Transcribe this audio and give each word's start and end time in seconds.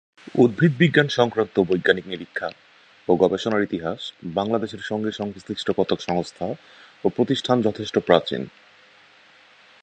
উদ্ভিদবিজ্ঞান 0.35 1.07
সংক্রান্ত 1.09 1.55
বৈজ্ঞানিক 1.59 2.05
নিরীক্ষা 2.07 2.49
ও 3.07 3.11
গবেষণার 3.15 3.65
ইতিহাস 3.67 3.99
বাংলাদেশের 4.33 4.83
সঙ্গে 4.89 5.11
সংশ্লিষ্ট 5.11 5.67
কতক 5.77 5.99
সংস্থা 6.01 6.47
ও 7.05 7.07
প্রতিষ্ঠান 7.09 7.57
যথেষ্ট 7.61 7.95
প্রাচীন। 7.99 8.41